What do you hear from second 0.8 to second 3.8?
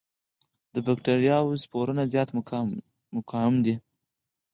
بکټریاوو سپورونه زیات مقاوم دي.